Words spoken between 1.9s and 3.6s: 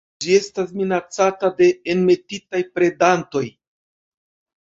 enmetitaj predantoj.